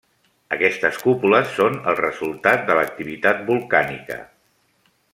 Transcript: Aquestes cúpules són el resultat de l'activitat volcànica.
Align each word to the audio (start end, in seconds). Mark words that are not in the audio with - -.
Aquestes 0.55 0.95
cúpules 1.01 1.51
són 1.59 1.77
el 1.93 1.97
resultat 2.01 2.65
de 2.71 2.79
l'activitat 2.81 3.45
volcànica. 3.53 4.19